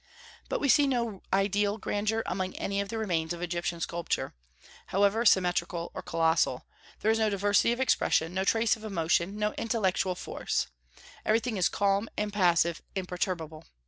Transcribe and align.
But 0.49 0.59
we 0.59 0.67
see 0.67 0.87
no 0.87 1.21
ideal 1.31 1.77
grandeur 1.77 2.23
among 2.25 2.55
any 2.55 2.81
of 2.81 2.89
the 2.89 2.97
remains 2.97 3.33
of 3.33 3.41
Egyptian 3.43 3.79
sculpture; 3.81 4.33
however 4.87 5.25
symmetrical 5.25 5.91
or 5.93 6.01
colossal, 6.01 6.65
there 7.01 7.11
is 7.11 7.19
no 7.19 7.29
diversity 7.29 7.71
of 7.71 7.79
expression, 7.79 8.33
no 8.33 8.43
trace 8.43 8.75
of 8.75 8.83
emotion, 8.83 9.37
no 9.37 9.53
intellectual 9.59 10.15
force, 10.15 10.65
everything 11.23 11.55
is 11.55 11.69
calm, 11.69 12.09
impassive, 12.17 12.81
imperturbable. 12.95 13.65